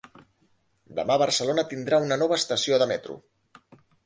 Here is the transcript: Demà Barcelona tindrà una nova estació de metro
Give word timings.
Demà 0.99 1.17
Barcelona 1.23 1.67
tindrà 1.75 2.01
una 2.07 2.19
nova 2.23 2.41
estació 2.43 2.81
de 2.85 2.89
metro 2.95 3.21